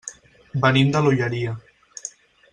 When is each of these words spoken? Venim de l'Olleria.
Venim 0.63 0.89
de 0.95 1.03
l'Olleria. 1.07 1.55